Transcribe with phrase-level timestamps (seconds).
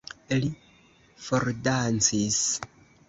[0.43, 0.47] Li
[1.25, 2.43] fordancis.